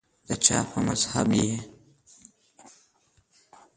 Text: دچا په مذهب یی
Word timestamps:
دچا 0.27 0.59
په 0.69 0.77
مذهب 0.87 1.27
یی 1.39 1.51